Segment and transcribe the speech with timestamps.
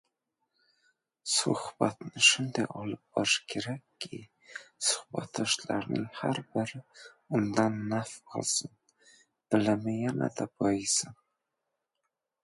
[1.33, 4.21] Suhbatni shunday olib borish kerakki,
[4.87, 6.81] suhbatdoshlarning har biri
[7.41, 8.75] undan naf olsin,
[9.51, 11.15] bilimi yanada boyisin.